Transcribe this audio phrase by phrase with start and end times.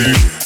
[0.00, 0.39] me.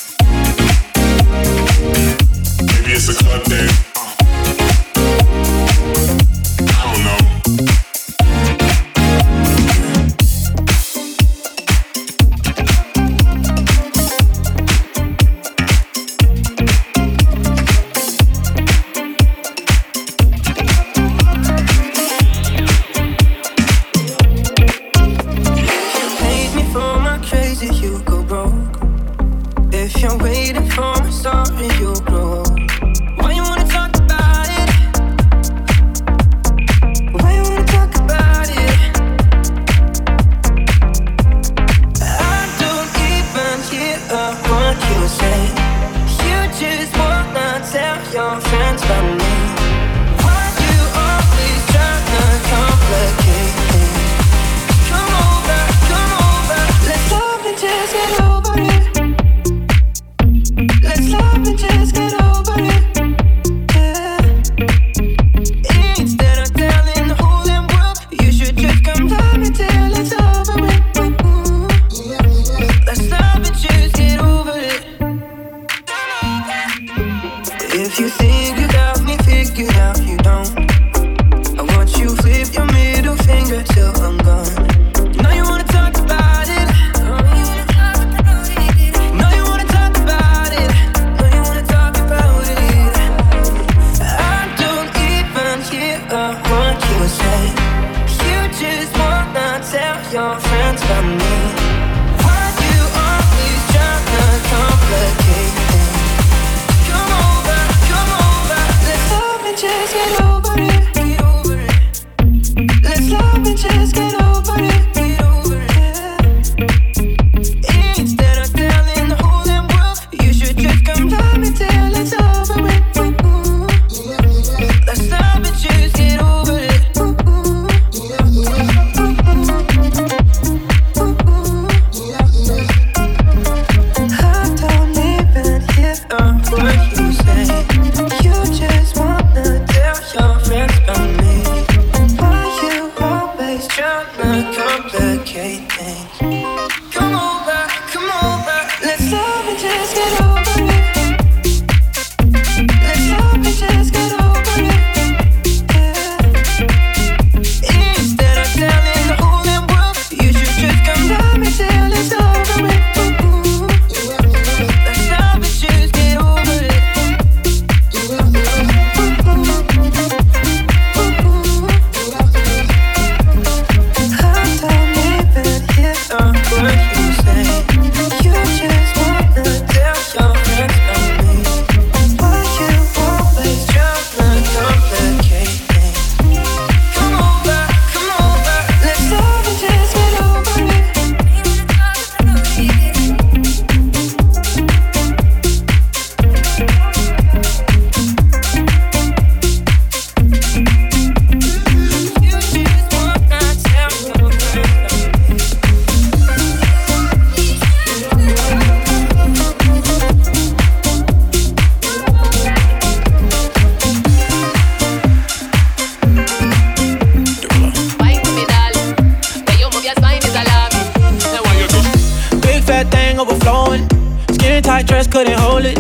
[223.25, 223.89] overflowing.
[224.33, 225.79] Skin tight dress couldn't hold it.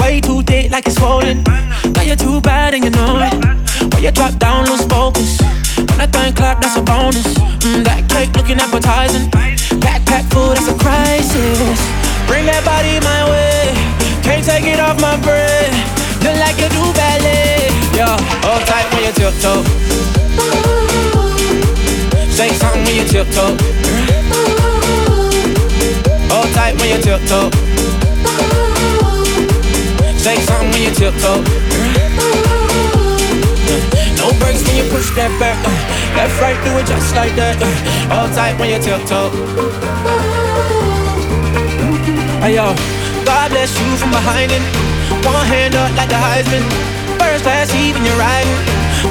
[0.00, 1.42] Way too thick, like it's swollen.
[1.94, 3.34] Now you're too bad and you know it.
[3.92, 5.40] When you drop down, lose focus.
[5.76, 7.26] When that thing clap, that's a bonus.
[7.64, 9.30] Mm, that cake looking appetizing.
[9.82, 11.78] Backpack full, that's a crisis.
[12.26, 13.74] Bring that body my way.
[14.22, 15.70] Can't take it off my bread.
[16.22, 17.66] Look like you do ballet.
[17.98, 18.14] yeah?
[18.46, 19.64] All tight when you tiptoe.
[22.30, 23.56] Say something when you tiptoe
[26.56, 27.52] tight when you tiptoe.
[30.16, 31.44] Say something when you tiptoe.
[32.16, 33.12] Uh,
[34.16, 35.60] no breaks when you push that back.
[35.60, 35.68] Uh,
[36.16, 37.60] left, right, do it just like that.
[37.60, 37.68] Uh,
[38.14, 39.28] all tight when you tiptoe.
[42.40, 42.72] Hey yo,
[43.28, 44.64] God bless you from behind it.
[45.28, 46.64] One hand up like the Heisman.
[47.20, 48.56] First class, even you're riding.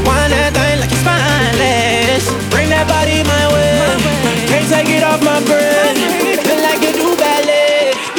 [0.01, 2.25] Wind that thing like it's spineless.
[2.49, 3.85] Bring that body my way.
[4.49, 6.34] Can't take it off my brain.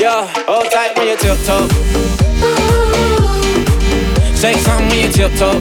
[0.06, 1.66] Yeah, hold tight when you tiptoe.
[4.36, 5.58] Say something when you tiptoe.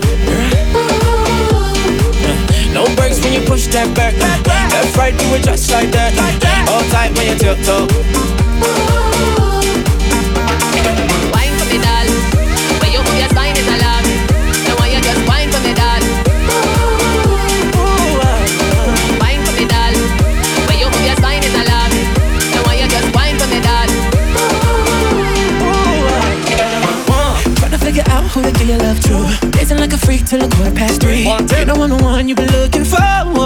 [2.72, 4.14] No breaks when you push that back.
[4.14, 6.14] Left, right, do it just like that.
[6.70, 9.05] Hold tight when you tiptoe.
[29.86, 31.26] like a freak till a quarter past three.
[31.26, 31.48] One.
[31.48, 32.98] You know I'm the one you've been looking for.
[32.98, 33.38] Left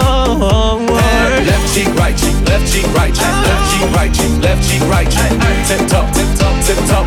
[1.75, 3.71] cheek, right cheek, left cheek, right cheek, left oh.
[3.71, 5.35] cheek, right cheek, left cheek, right cheek.
[5.67, 7.03] Tip top, tip top, tip top.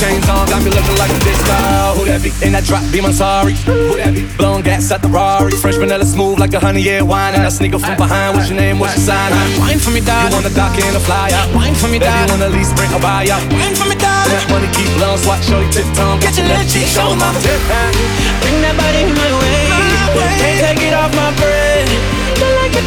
[0.00, 1.54] Chains on, got me looking like a disco.
[1.94, 2.34] Who that be?
[2.42, 3.54] In that drop, be my sorry.
[3.62, 4.26] Who that be?
[4.36, 5.54] Blown gas at the Rari.
[5.54, 7.34] Fresh vanilla smooth like a honey year wine.
[7.34, 8.34] And I sneak up from behind.
[8.34, 8.80] What's your name?
[8.80, 9.30] What's your sign?
[9.62, 10.30] Wine for me, dad.
[10.30, 11.46] You wanna dock in a fly out?
[11.54, 12.26] Wine for me, dad.
[12.26, 13.46] You wanna lease, bring a buy out?
[13.54, 14.26] Wine for me, dad.
[14.34, 16.18] That money keep blowing, swatch show you tip tongue.
[16.18, 17.62] Get your left cheek, show my tip
[18.64, 19.68] that body my way.
[19.68, 19.84] My
[20.40, 21.84] Can't take it off my brain.
[22.40, 22.80] Feel like you.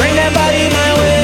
[0.00, 1.20] Bring that body my way.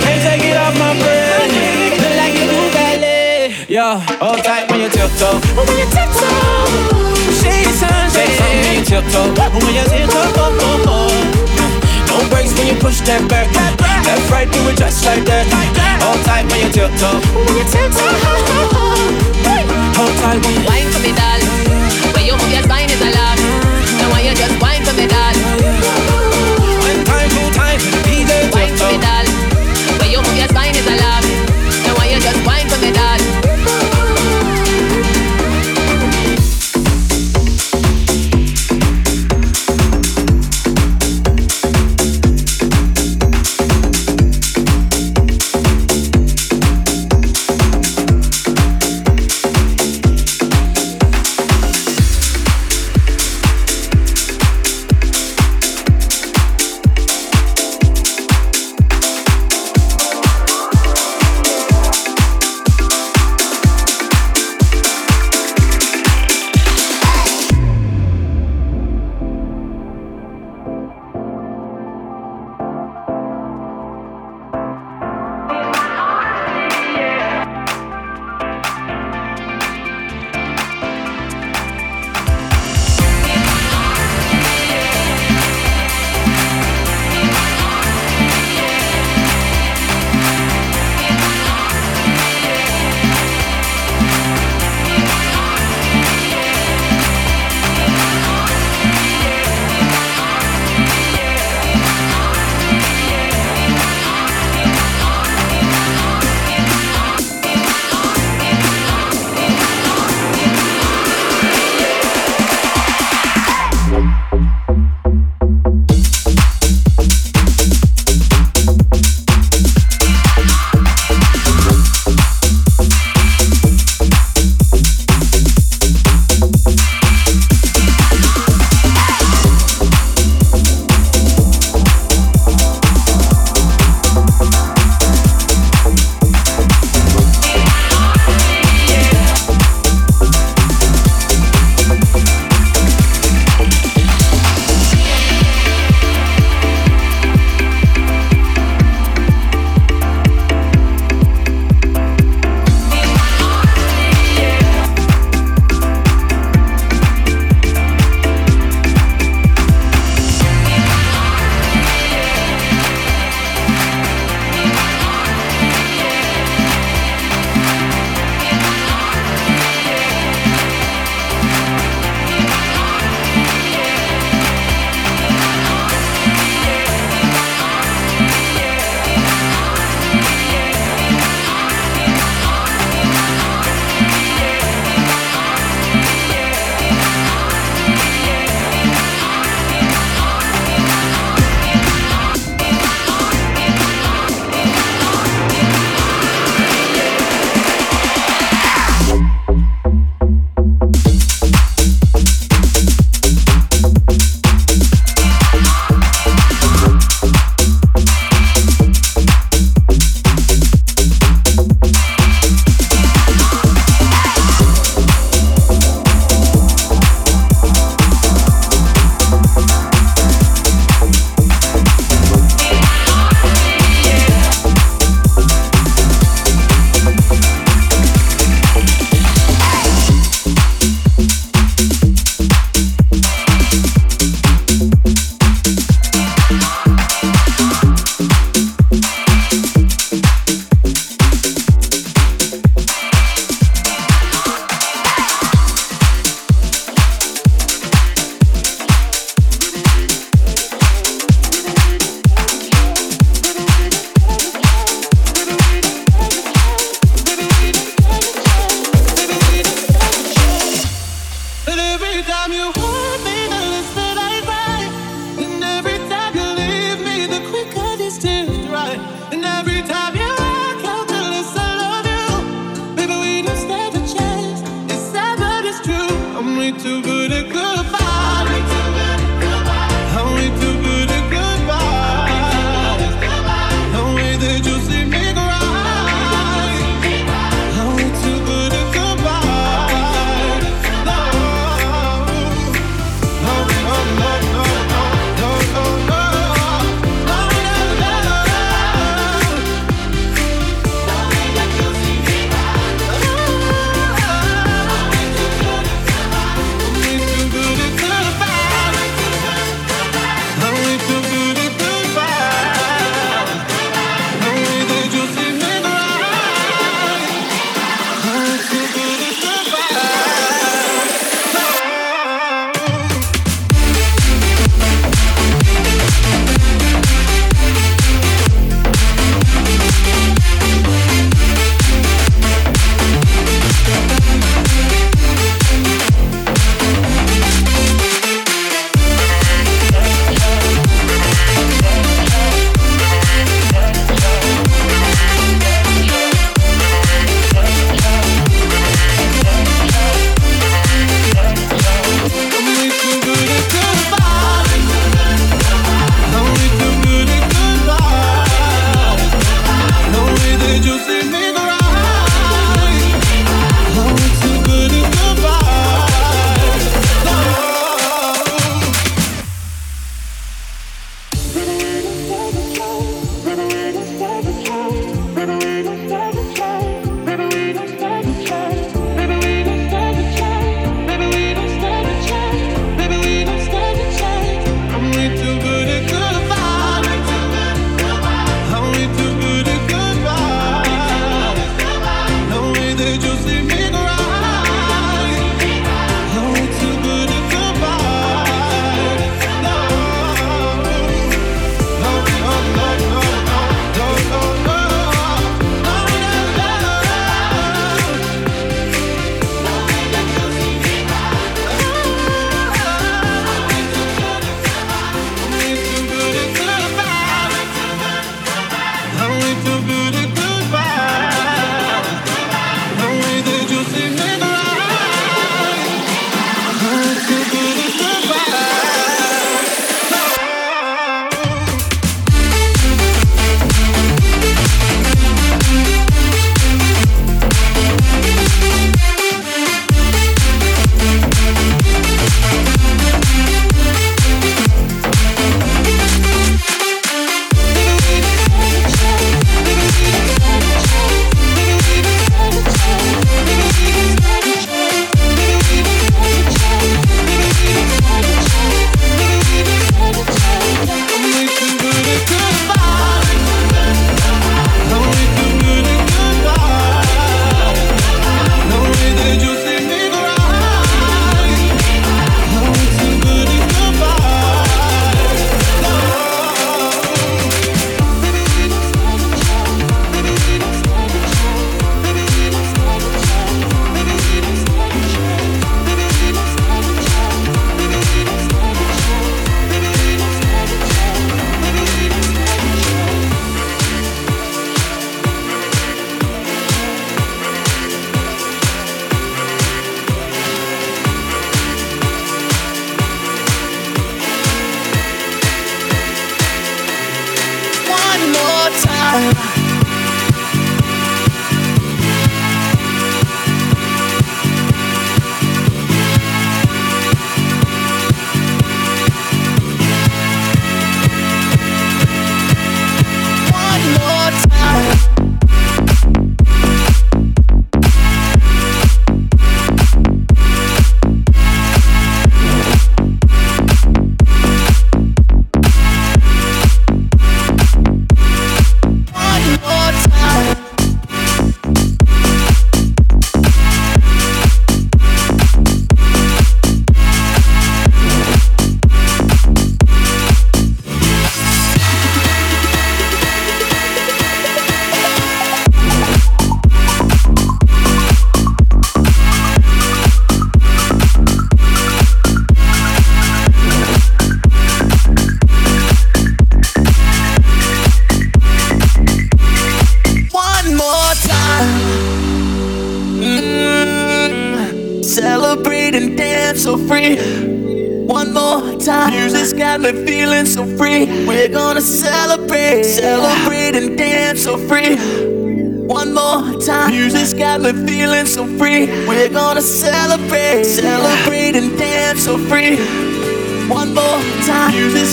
[0.00, 1.52] Can't take it off my brain.
[2.00, 3.52] Feel like you do, baby.
[3.68, 4.00] Yeah,
[4.40, 5.36] tight when you tiptoe.
[5.52, 6.88] When you tiptoe.
[7.36, 8.32] Shade sunshade.
[8.32, 9.28] Shade when you tiptoe.
[9.36, 10.24] When you tiptoe.
[10.40, 11.12] Oh, oh, oh.
[12.08, 13.52] No breaks when you push that back.
[13.52, 13.76] That.
[14.08, 15.04] Left, right, do it just.
[15.04, 15.44] Like that.
[16.00, 17.20] All tight when you tiptoe.
[17.36, 18.70] When you tiptoe
[20.06, 20.40] total.
[20.64, 21.40] Wine for me, doll.
[22.24, 22.88] You move your spine.
[23.98, 25.34] Now why you just wine for me, time,
[27.52, 27.80] time,
[28.30, 28.88] for
[30.00, 30.74] me, you move your spine.
[31.84, 33.19] Now why you just for me.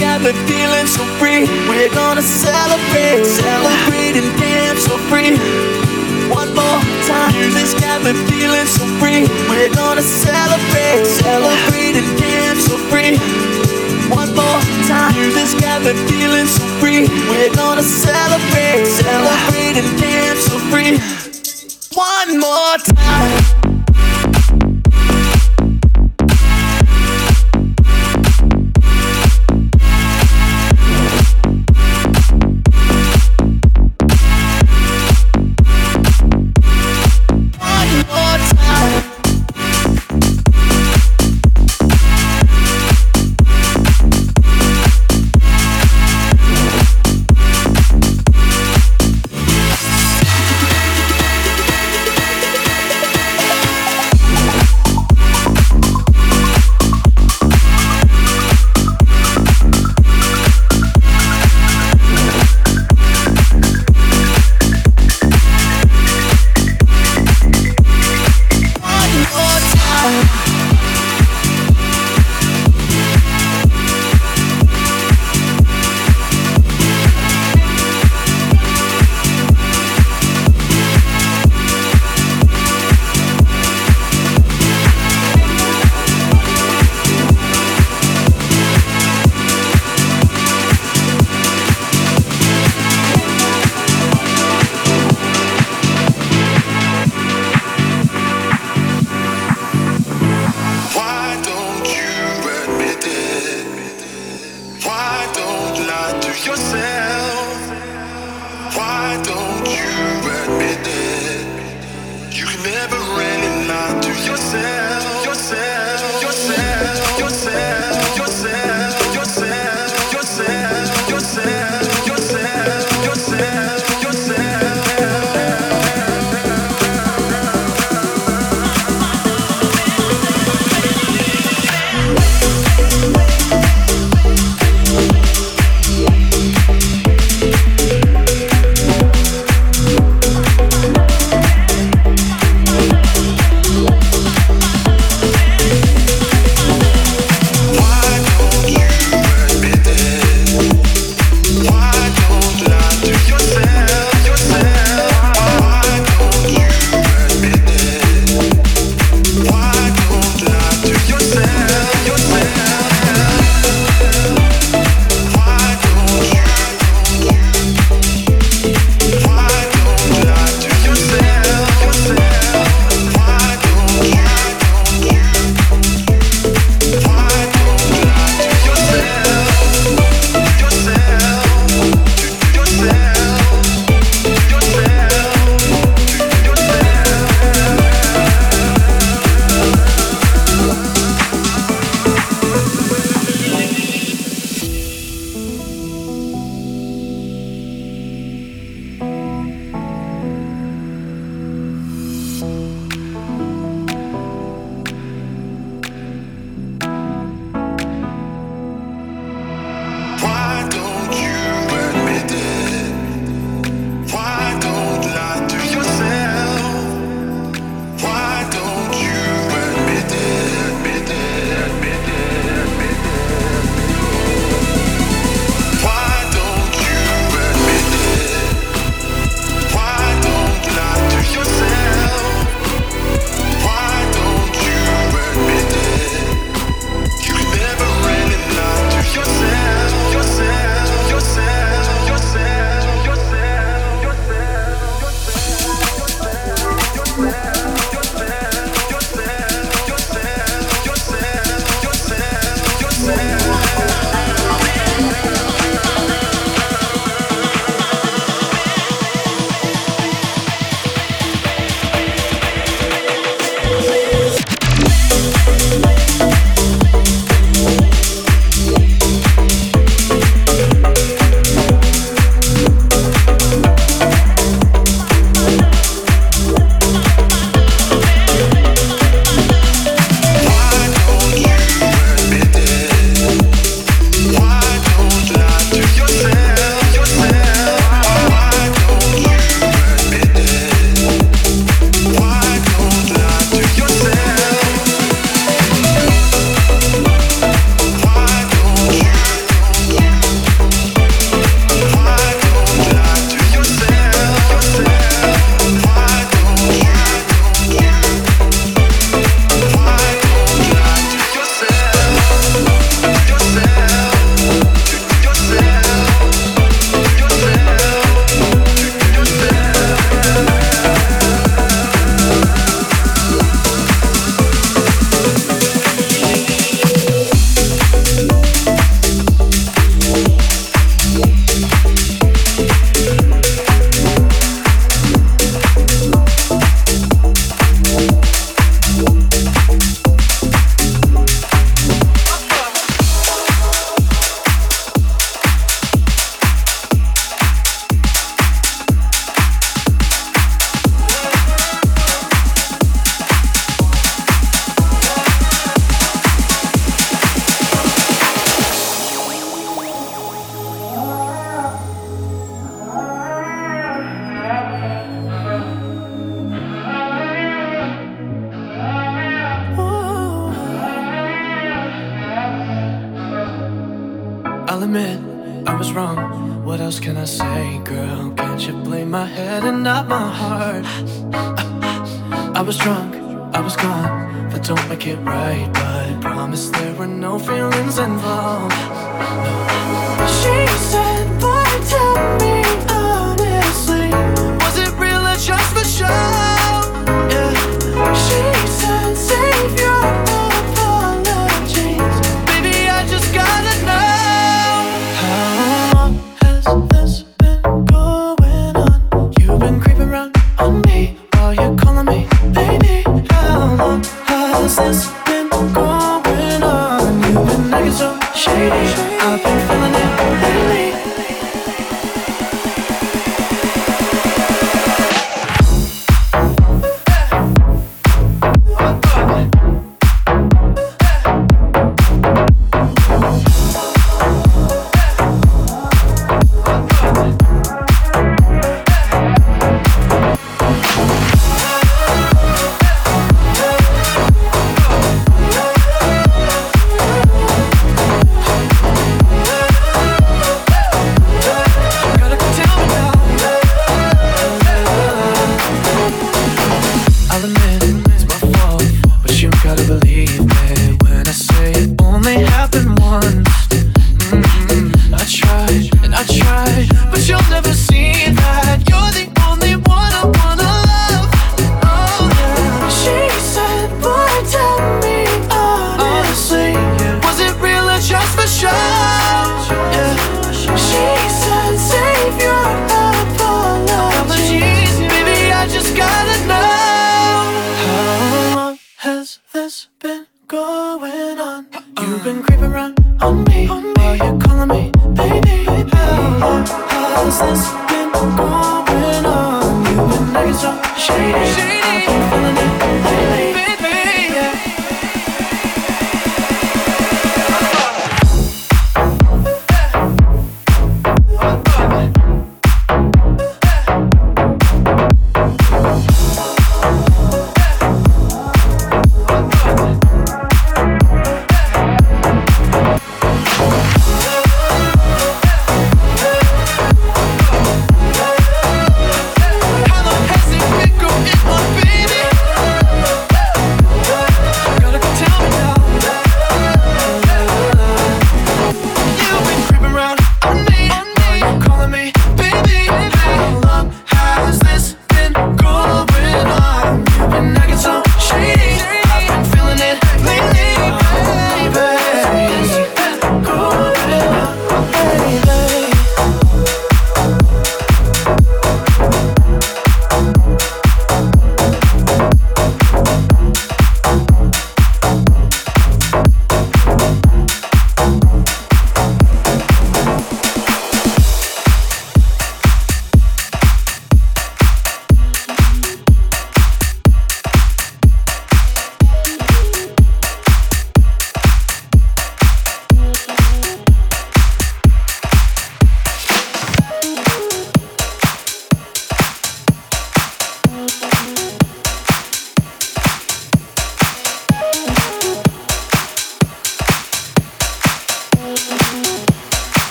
[0.00, 1.44] got me feeling so free.
[1.68, 2.79] We're gonna celebrate.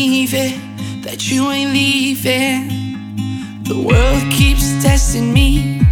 [0.00, 0.58] Believe it
[1.02, 2.68] that you ain't leaving.
[3.64, 5.82] The world keeps testing me.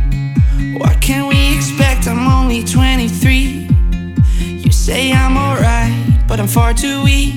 [0.79, 2.07] What can we expect?
[2.09, 3.69] I'm only 23.
[4.65, 5.93] You say I'm alright,
[6.27, 7.35] but I'm far too weak.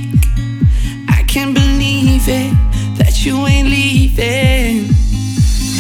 [1.10, 2.54] I can't believe it
[2.98, 4.96] that you ain't leaving.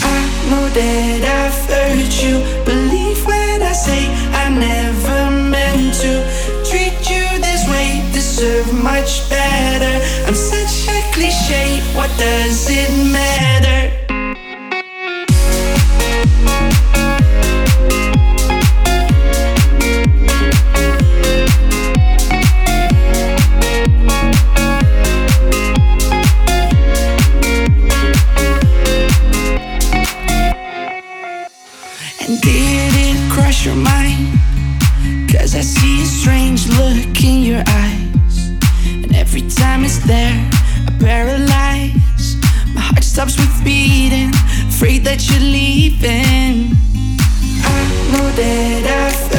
[0.03, 0.19] I
[0.49, 2.35] know that I've hurt you.
[2.65, 4.01] Believe when I say
[4.43, 6.11] I never meant to
[6.69, 8.03] treat you this way.
[8.11, 9.93] Deserve much better.
[10.27, 10.80] I'm such
[11.21, 11.81] cliche.
[11.93, 13.91] What does it matter?
[32.21, 34.39] And did it cross your mind?
[35.31, 38.51] Cause I see a strange look in your eyes.
[38.85, 40.50] And every time it's there,
[41.11, 42.35] I paralyze.
[42.73, 44.31] My heart stops with beating,
[44.69, 46.71] afraid that you're leaving.
[47.63, 47.81] I
[48.11, 49.30] know that I've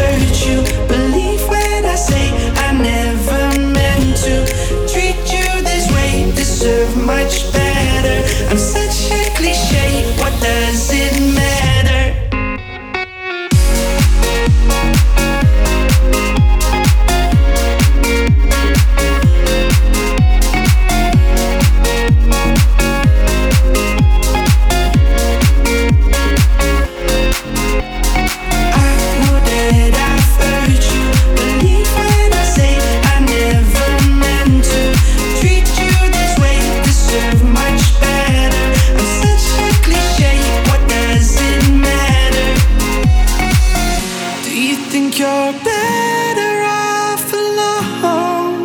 [44.93, 48.59] think you're better off alone?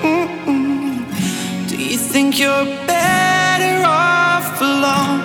[0.00, 1.68] Mm-mm.
[1.68, 5.22] Do you think you're better off alone?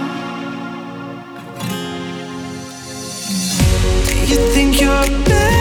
[4.07, 5.59] Do you think you're better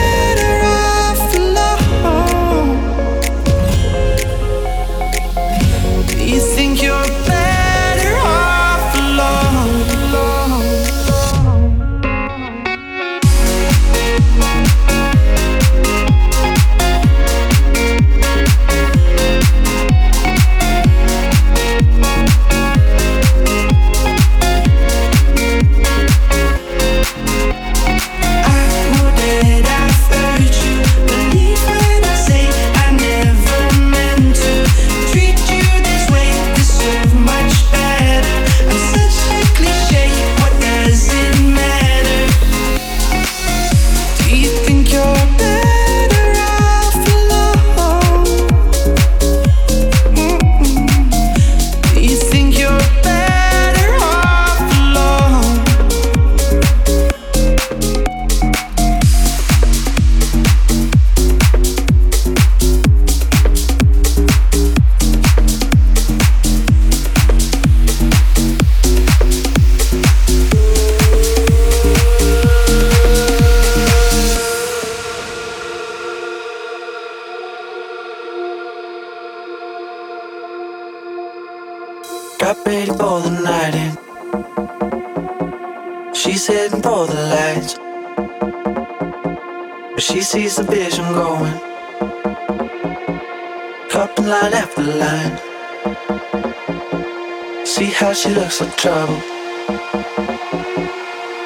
[97.65, 99.21] See how she looks like trouble.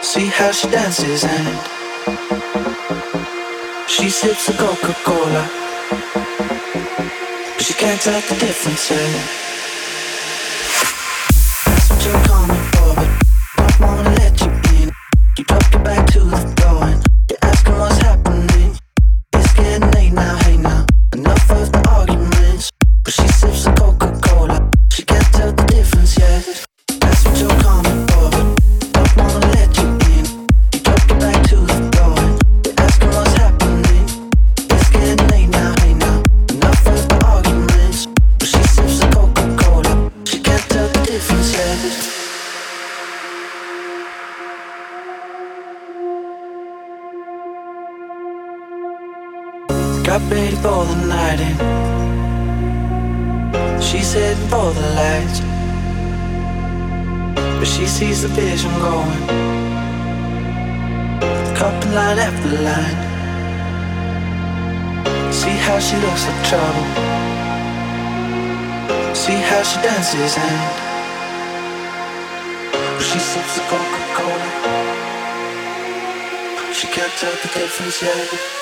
[0.02, 1.58] See how she dances and
[3.88, 5.48] she sips the Coca Cola.
[7.54, 8.90] But she can't tell the difference.
[8.90, 9.51] Eh?
[73.60, 74.48] Coca-Cola.
[76.72, 78.61] She can't tell the difference yet.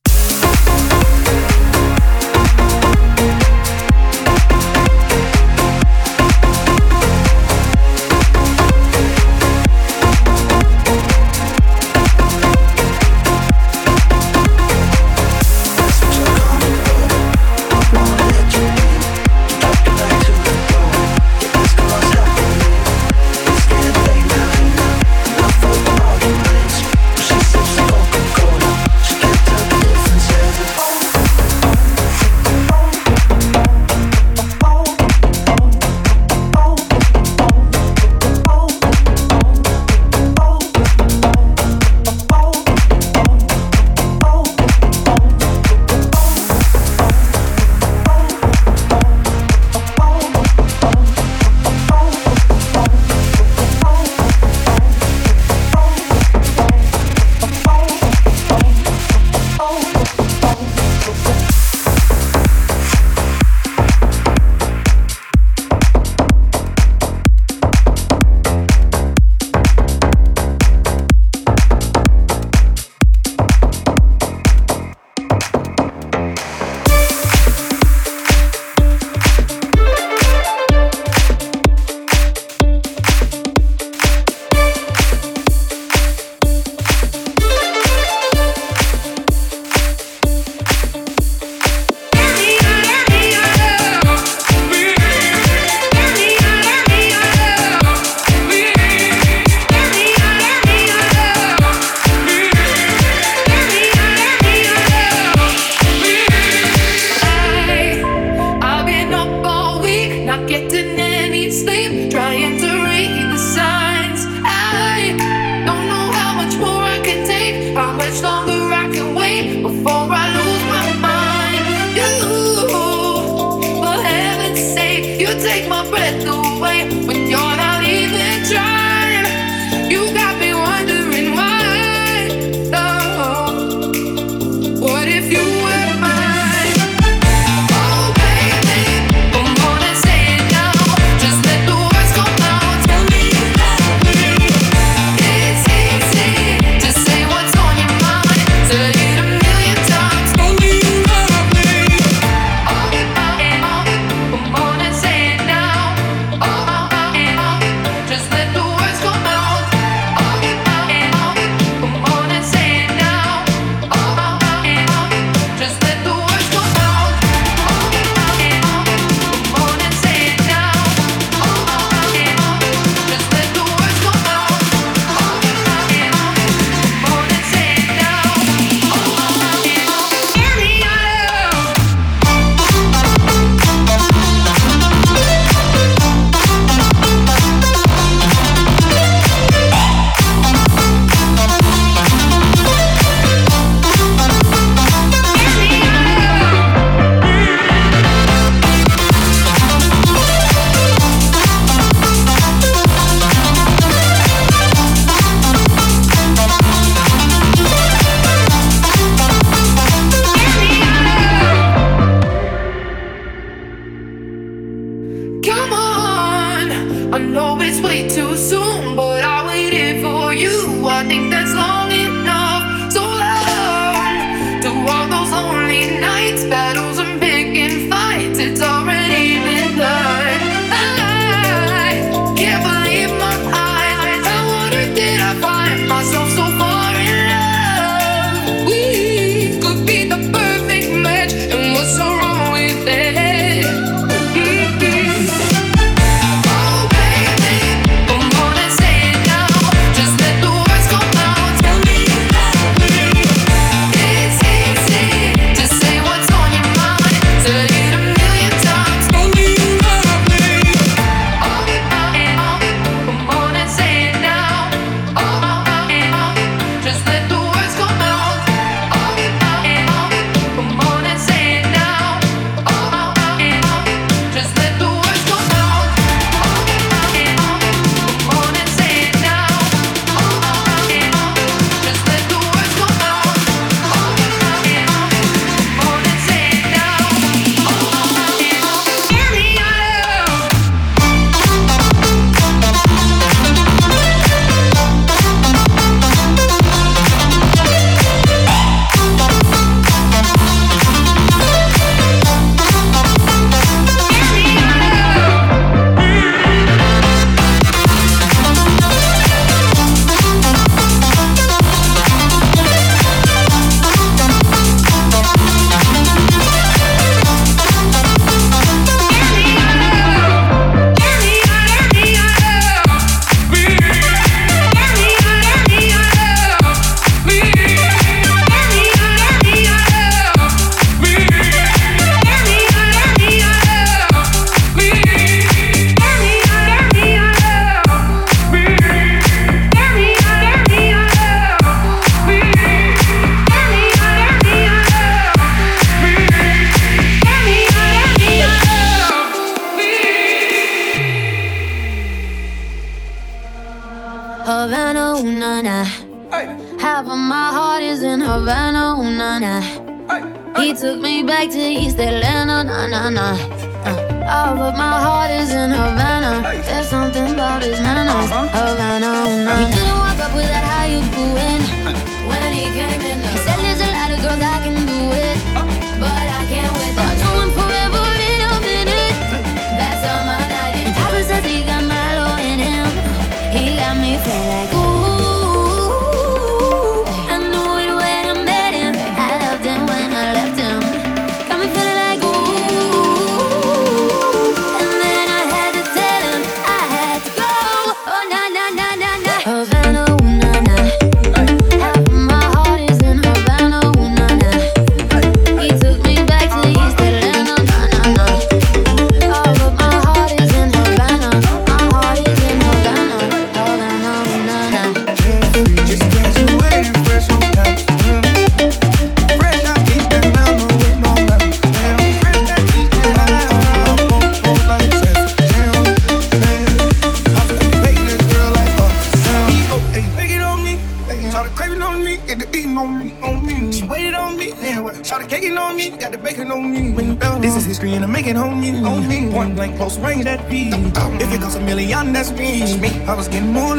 [443.07, 443.70] I was getting more